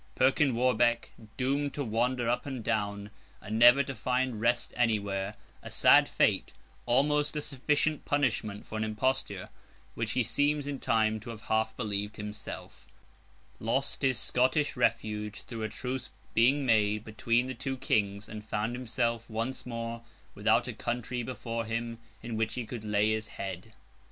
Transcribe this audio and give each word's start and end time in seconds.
Perkin 0.15 0.55
Warbeck, 0.55 1.11
doomed 1.37 1.75
to 1.75 1.83
wander 1.83 2.27
up 2.27 2.47
and 2.47 2.63
down, 2.63 3.11
and 3.39 3.59
never 3.59 3.83
to 3.83 3.93
find 3.93 4.41
rest 4.41 4.73
anywhere—a 4.75 5.69
sad 5.69 6.09
fate: 6.09 6.53
almost 6.87 7.35
a 7.35 7.41
sufficient 7.43 8.03
punishment 8.03 8.65
for 8.65 8.79
an 8.79 8.83
imposture, 8.83 9.49
which 9.93 10.13
he 10.13 10.23
seems 10.23 10.65
in 10.65 10.79
time 10.79 11.19
to 11.19 11.29
have 11.29 11.41
half 11.41 11.77
believed 11.77 12.15
himself—lost 12.17 14.01
his 14.01 14.17
Scottish 14.17 14.75
refuge 14.75 15.43
through 15.43 15.61
a 15.61 15.69
truce 15.69 16.09
being 16.33 16.65
made 16.65 17.03
between 17.03 17.45
the 17.45 17.53
two 17.53 17.77
Kings; 17.77 18.27
and 18.27 18.43
found 18.43 18.75
himself, 18.75 19.29
once 19.29 19.67
more, 19.67 20.01
without 20.33 20.67
a 20.67 20.73
country 20.73 21.21
before 21.21 21.65
him 21.65 21.99
in 22.23 22.35
which 22.35 22.55
he 22.55 22.65
could 22.65 22.83
lay 22.83 23.11
his 23.11 23.27
head. 23.27 23.73